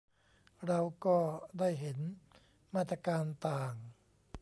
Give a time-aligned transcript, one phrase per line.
[0.65, 1.17] เราก็
[1.59, 1.97] ได้เห็น
[2.75, 3.73] มาตรการต่าง